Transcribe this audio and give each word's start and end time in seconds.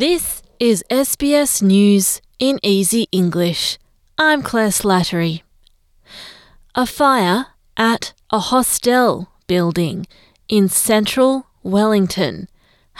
This 0.00 0.40
is 0.58 0.82
SBS 0.88 1.60
News 1.60 2.22
in 2.38 2.58
Easy 2.62 3.06
English. 3.12 3.76
I'm 4.16 4.40
Claire 4.42 4.70
Slattery. 4.70 5.42
A 6.74 6.86
fire 6.86 7.48
at 7.76 8.14
a 8.30 8.38
hostel 8.38 9.28
building 9.46 10.06
in 10.48 10.70
central 10.70 11.48
Wellington 11.62 12.48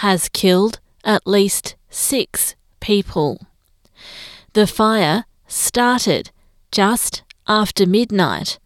has 0.05 0.29
killed 0.29 0.79
at 1.03 1.27
least 1.27 1.75
six 1.89 2.55
people. 2.81 3.47
The 4.53 4.67
fire 4.67 5.25
started 5.49 6.31
just 6.71 7.23
after 7.47 7.87
midnight 7.87 8.59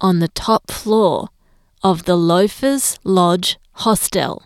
on 0.00 0.20
the 0.20 0.28
top 0.28 0.70
floor 0.70 1.28
of 1.82 2.04
the 2.04 2.16
Loafers 2.16 2.98
Lodge 3.04 3.58
hostel. 3.84 4.44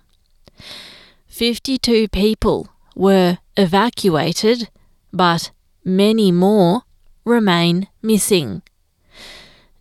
52 1.29 2.09
people 2.09 2.71
were 2.97 3.39
evacuated, 3.57 4.69
but 5.13 5.51
many 5.85 6.33
more 6.33 6.83
remain 7.25 7.89
missing. 8.03 8.63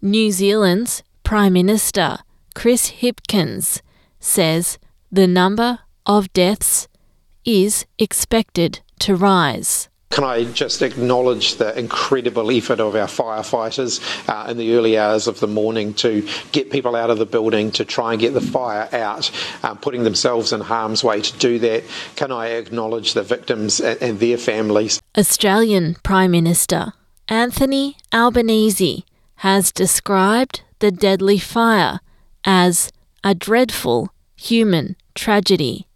New 0.01 0.31
Zealand's 0.31 1.03
Prime 1.23 1.53
Minister 1.53 2.19
Chris 2.53 2.91
Hipkins 3.01 3.81
says 4.19 4.77
the 5.11 5.27
number 5.27 5.79
of 6.05 6.31
deaths 6.33 6.87
is 7.43 7.85
expected 7.99 8.81
to 8.99 9.15
rise. 9.15 9.89
Can 10.15 10.23
I 10.23 10.45
just 10.45 10.81
acknowledge 10.81 11.55
the 11.55 11.77
incredible 11.77 12.49
effort 12.49 12.79
of 12.79 12.95
our 12.95 13.05
firefighters 13.05 13.99
uh, 14.29 14.49
in 14.49 14.55
the 14.55 14.75
early 14.75 14.97
hours 14.97 15.27
of 15.27 15.41
the 15.41 15.47
morning 15.47 15.93
to 15.95 16.25
get 16.53 16.71
people 16.71 16.95
out 16.95 17.09
of 17.09 17.17
the 17.17 17.25
building, 17.25 17.69
to 17.71 17.83
try 17.83 18.13
and 18.13 18.21
get 18.21 18.33
the 18.33 18.39
fire 18.39 18.87
out, 18.93 19.29
uh, 19.61 19.75
putting 19.75 20.05
themselves 20.05 20.53
in 20.53 20.61
harm's 20.61 21.03
way 21.03 21.19
to 21.19 21.37
do 21.37 21.59
that? 21.59 21.83
Can 22.15 22.31
I 22.31 22.51
acknowledge 22.51 23.13
the 23.13 23.23
victims 23.23 23.81
and, 23.81 24.01
and 24.01 24.19
their 24.21 24.37
families? 24.37 25.01
Australian 25.17 25.95
Prime 25.95 26.31
Minister 26.31 26.93
Anthony 27.27 27.97
Albanese 28.13 29.03
has 29.39 29.73
described 29.73 30.61
the 30.79 30.91
deadly 30.91 31.39
fire 31.39 31.99
as 32.45 32.89
a 33.21 33.35
dreadful 33.35 34.13
human 34.37 34.95
tragedy. 35.13 35.87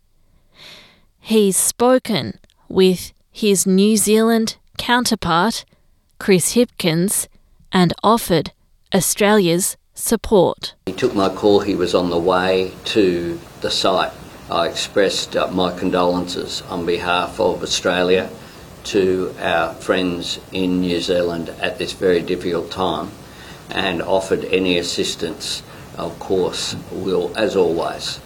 He's 1.22 1.56
spoken 1.56 2.38
with 2.68 3.14
his 3.32 3.66
New 3.66 3.96
Zealand 3.98 4.58
counterpart, 4.78 5.66
Chris 6.20 6.56
Hipkins, 6.56 7.28
and 7.72 7.94
offered 8.04 8.52
Australia's 8.94 9.78
support. 9.94 10.76
He 10.86 10.94
took 10.94 11.14
my 11.14 11.30
call, 11.30 11.60
he 11.60 11.76
was 11.76 11.94
on 11.94 12.10
the 12.10 12.20
way 12.20 12.74
to 12.86 13.40
the 13.62 13.70
site. 13.70 14.12
I 14.50 14.68
expressed 14.68 15.36
uh, 15.36 15.48
my 15.48 15.78
condolences 15.78 16.64
on 16.64 16.86
behalf 16.86 17.40
of 17.40 17.62
Australia 17.62 18.30
to 18.86 19.36
our 19.40 19.74
friends 19.76 20.40
in 20.52 20.82
New 20.82 21.00
Zealand 21.02 21.50
at 21.62 21.78
this 21.78 21.94
very 21.94 22.22
difficult 22.22 22.72
time 22.72 23.12
and 23.70 24.02
offered 24.02 24.46
any 24.46 24.78
assistance, 24.78 25.62
of 25.98 26.18
course, 26.20 26.76
will 26.92 27.32
as 27.38 27.56
always. 27.56 28.20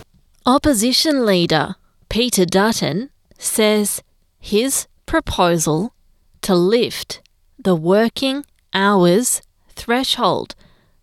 Opposition 0.46 1.26
leader 1.26 1.76
Peter 2.10 2.46
Dutton 2.46 3.10
says 3.38 4.02
his 4.40 4.88
proposal 5.14 5.94
to 6.42 6.56
lift 6.56 7.22
the 7.60 7.76
working 7.76 8.44
hours 8.74 9.44
threshold 9.70 10.56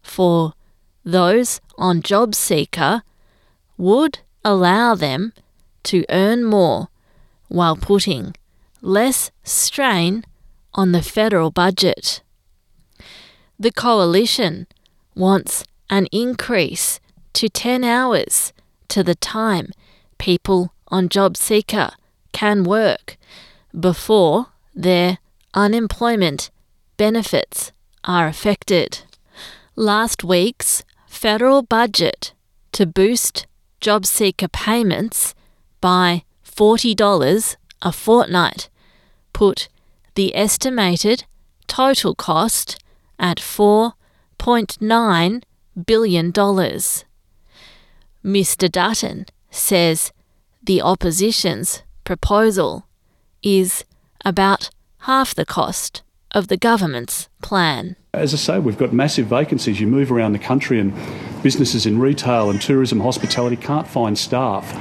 for 0.02 0.52
those 1.04 1.60
on 1.78 2.02
job 2.02 2.34
seeker 2.34 3.04
would 3.78 4.18
allow 4.44 4.96
them 4.96 5.32
to 5.84 6.04
earn 6.10 6.42
more 6.42 6.88
while 7.46 7.76
putting 7.76 8.34
less 8.82 9.30
strain 9.44 10.24
on 10.74 10.90
the 10.90 11.02
federal 11.02 11.52
budget. 11.52 12.20
The 13.60 13.70
coalition 13.70 14.66
wants 15.14 15.62
an 15.88 16.08
increase 16.10 16.98
to 17.34 17.48
10 17.48 17.84
hours 17.84 18.52
to 18.88 19.04
the 19.04 19.14
time 19.14 19.70
people 20.18 20.72
on 20.88 21.08
job 21.08 21.36
seeker 21.36 21.92
can 22.32 22.64
work 22.64 23.16
before 23.78 24.46
their 24.74 25.18
unemployment 25.54 26.50
benefits 26.96 27.70
are 28.04 28.26
affected. 28.26 29.02
Last 29.76 30.24
week's 30.24 30.82
federal 31.06 31.62
budget 31.62 32.32
to 32.72 32.86
boost 32.86 33.46
job 33.80 34.06
seeker 34.06 34.48
payments 34.48 35.34
by 35.80 36.24
$40 36.44 37.56
a 37.82 37.92
fortnight 37.92 38.68
put 39.32 39.68
the 40.14 40.36
estimated 40.36 41.24
total 41.66 42.14
cost 42.14 42.78
at 43.18 43.38
$4.9 43.38 45.42
billion. 45.86 46.32
Mr. 46.32 47.04
Dutton 48.70 49.24
says 49.50 50.12
the 50.62 50.82
opposition's 50.82 51.82
proposal 52.04 52.86
is 53.42 53.84
about 54.24 54.70
half 55.00 55.34
the 55.34 55.46
cost 55.46 56.02
of 56.32 56.48
the 56.48 56.56
government's 56.56 57.28
plan. 57.42 57.96
As 58.14 58.34
I 58.34 58.36
say, 58.36 58.58
we've 58.58 58.78
got 58.78 58.92
massive 58.92 59.26
vacancies. 59.26 59.80
You 59.80 59.86
move 59.86 60.12
around 60.12 60.32
the 60.32 60.38
country, 60.38 60.80
and 60.80 60.92
businesses 61.42 61.86
in 61.86 61.98
retail 61.98 62.50
and 62.50 62.60
tourism, 62.60 63.00
hospitality 63.00 63.56
can't 63.56 63.86
find 63.86 64.18
staff. 64.18 64.72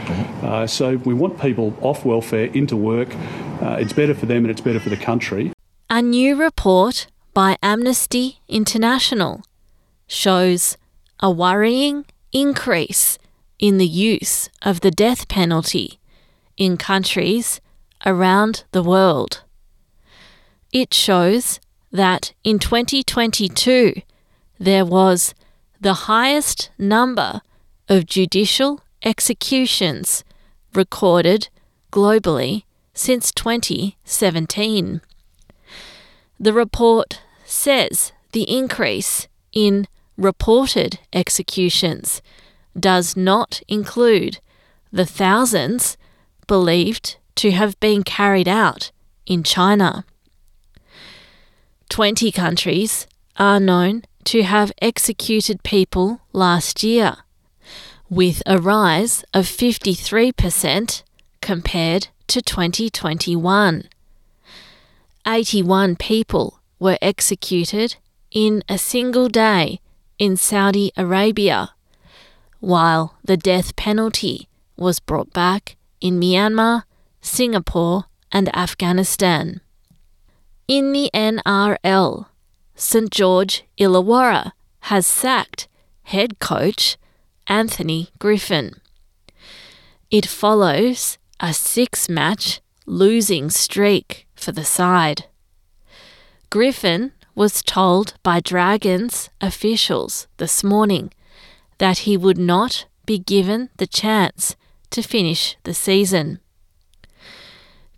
Uh, 0.43 0.67
so 0.67 0.97
we 0.97 1.13
want 1.13 1.39
people 1.39 1.75
off 1.81 2.05
welfare 2.05 2.45
into 2.45 2.75
work. 2.75 3.09
Uh, 3.61 3.77
it's 3.79 3.93
better 3.93 4.13
for 4.13 4.25
them 4.25 4.43
and 4.43 4.51
it's 4.51 4.61
better 4.61 4.79
for 4.79 4.89
the 4.89 4.97
country. 4.97 5.51
A 5.89 6.01
new 6.01 6.35
report 6.35 7.07
by 7.33 7.57
Amnesty 7.61 8.39
International 8.47 9.43
shows 10.07 10.77
a 11.19 11.29
worrying 11.29 12.05
increase 12.31 13.17
in 13.57 13.77
the 13.77 13.87
use 13.87 14.49
of 14.61 14.81
the 14.81 14.91
death 14.91 15.27
penalty 15.27 15.99
in 16.57 16.77
countries 16.77 17.59
around 18.05 18.63
the 18.71 18.83
world. 18.83 19.43
It 20.71 20.93
shows 20.93 21.59
that 21.91 22.33
in 22.43 22.59
2022 22.59 24.01
there 24.59 24.85
was 24.85 25.33
the 25.81 26.05
highest 26.05 26.69
number 26.77 27.41
of 27.87 28.05
judicial 28.05 28.81
executions 29.03 30.23
recorded 30.73 31.49
globally 31.91 32.63
since 32.93 33.31
2017. 33.31 35.01
The 36.39 36.53
report 36.53 37.21
says 37.45 38.11
the 38.31 38.43
increase 38.43 39.27
in 39.51 39.87
reported 40.17 40.99
executions 41.13 42.21
does 42.77 43.17
not 43.17 43.61
include 43.67 44.39
the 44.91 45.05
thousands 45.05 45.97
believed 46.45 47.17
to 47.39 47.51
have 47.51 47.79
been 47.79 48.03
carried 48.03 48.49
out 48.49 48.91
in 49.25 49.43
China. 49.43 50.03
20 51.87 52.33
countries 52.33 53.07
are 53.37 53.61
known 53.61 54.03
to 54.25 54.43
have 54.43 54.73
executed 54.81 55.63
people 55.63 56.19
last 56.33 56.83
year, 56.83 57.15
with 58.09 58.43
a 58.45 58.57
rise 58.57 59.23
of 59.33 59.45
53% 59.45 61.03
compared 61.39 62.09
to 62.27 62.41
2021. 62.41 63.87
81 65.25 65.95
people 65.95 66.59
were 66.77 66.97
executed 67.01 67.95
in 68.31 68.65
a 68.67 68.77
single 68.77 69.29
day 69.29 69.79
in 70.17 70.35
Saudi 70.35 70.91
Arabia, 70.97 71.69
while 72.59 73.15
the 73.23 73.37
death 73.37 73.77
penalty 73.77 74.49
was 74.75 74.99
brought 74.99 75.31
back 75.31 75.77
in 76.01 76.19
Myanmar, 76.19 76.83
Singapore, 77.21 78.05
and 78.31 78.55
Afghanistan. 78.55 79.61
In 80.67 80.91
the 80.91 81.09
NRL, 81.13 82.27
St 82.75 83.09
George 83.09 83.63
Illawarra 83.77 84.51
has 84.81 85.05
sacked 85.05 85.67
head 86.03 86.39
coach 86.39 86.97
Anthony 87.47 88.09
Griffin. 88.19 88.79
It 90.11 90.25
follows 90.25 91.17
a 91.39 91.53
six 91.53 92.07
match 92.09 92.61
losing 92.85 93.49
streak 93.49 94.27
for 94.35 94.51
the 94.51 94.65
side. 94.65 95.25
Griffin 96.49 97.11
was 97.35 97.61
told 97.61 98.15
by 98.23 98.39
Dragons 98.39 99.29
officials 99.39 100.27
this 100.37 100.63
morning 100.63 101.11
that 101.77 101.99
he 101.99 102.17
would 102.17 102.37
not 102.37 102.85
be 103.05 103.19
given 103.19 103.69
the 103.77 103.87
chance 103.87 104.55
to 104.89 105.01
finish 105.01 105.55
the 105.63 105.73
season. 105.73 106.39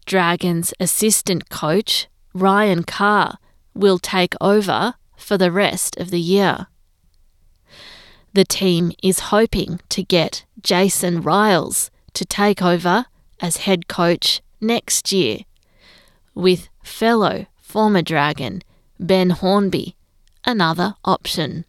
Dragons 0.06 0.74
assistant 0.80 1.50
coach 1.50 2.08
Ryan 2.34 2.84
Carr 2.84 3.38
will 3.74 4.00
take 4.00 4.36
over 4.42 4.96
for 5.16 5.38
the 5.38 5.52
rest 5.52 5.98
of 5.98 6.10
the 6.10 6.20
year. 6.20 6.68
The 8.34 8.46
team 8.46 8.92
is 9.04 9.32
hoping 9.32 9.82
to 9.90 10.04
get 10.04 10.46
Jason 10.62 11.22
Ryles 11.22 11.90
to 12.14 12.26
take 12.26 12.62
over 12.62 13.06
as 13.40 13.58
head 13.58 13.88
coach 13.88 14.42
next 14.60 15.12
year 15.12 15.40
with 16.34 16.70
fellow 16.84 17.46
former 17.58 18.02
Dragon 18.02 18.62
Ben 19.00 19.32
Hornby 19.32 19.96
another 20.46 20.96
option. 21.04 21.66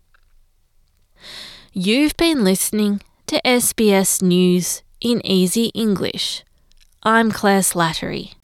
You've 1.73 2.17
been 2.17 2.45
listening 2.45 3.01
to 3.27 3.41
SBS 3.45 4.23
News 4.23 4.83
in 5.01 5.25
Easy 5.25 5.67
English. 5.75 6.45
I'm 7.05 7.33
Claire 7.33 7.63
Slattery. 7.63 8.35